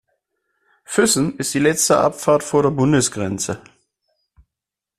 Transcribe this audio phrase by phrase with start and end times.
[0.83, 3.61] Füssen ist die letzte Abfahrt vor der Bundesgrenze.